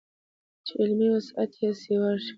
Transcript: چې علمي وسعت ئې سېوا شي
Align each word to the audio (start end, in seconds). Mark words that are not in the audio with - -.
چې 0.65 0.71
علمي 0.81 1.07
وسعت 1.15 1.51
ئې 1.59 1.69
سېوا 1.81 2.11
شي 2.23 2.29